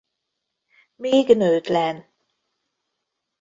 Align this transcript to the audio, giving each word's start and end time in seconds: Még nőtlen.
Még 0.95 1.27
nőtlen. 1.37 2.05